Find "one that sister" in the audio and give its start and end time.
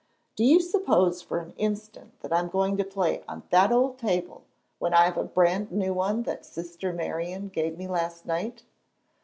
5.93-6.91